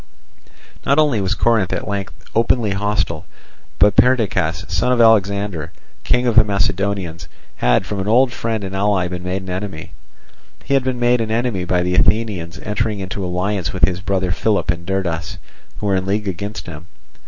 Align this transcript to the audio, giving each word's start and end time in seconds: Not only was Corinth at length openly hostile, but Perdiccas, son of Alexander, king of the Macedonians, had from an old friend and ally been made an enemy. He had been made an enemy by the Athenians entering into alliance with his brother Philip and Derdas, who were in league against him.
Not 0.83 0.97
only 0.97 1.21
was 1.21 1.35
Corinth 1.35 1.71
at 1.71 1.87
length 1.87 2.15
openly 2.33 2.71
hostile, 2.71 3.27
but 3.77 3.95
Perdiccas, 3.95 4.65
son 4.67 4.91
of 4.91 4.99
Alexander, 4.99 5.71
king 6.03 6.25
of 6.25 6.35
the 6.35 6.43
Macedonians, 6.43 7.27
had 7.57 7.85
from 7.85 7.99
an 7.99 8.07
old 8.07 8.33
friend 8.33 8.63
and 8.63 8.75
ally 8.75 9.07
been 9.07 9.21
made 9.21 9.43
an 9.43 9.51
enemy. 9.51 9.93
He 10.63 10.73
had 10.73 10.83
been 10.83 10.99
made 10.99 11.21
an 11.21 11.29
enemy 11.29 11.65
by 11.65 11.83
the 11.83 11.93
Athenians 11.93 12.57
entering 12.63 12.99
into 12.99 13.23
alliance 13.23 13.73
with 13.73 13.85
his 13.87 14.01
brother 14.01 14.31
Philip 14.31 14.71
and 14.71 14.87
Derdas, 14.87 15.37
who 15.77 15.85
were 15.85 15.95
in 15.97 16.07
league 16.07 16.27
against 16.27 16.65
him. 16.65 16.87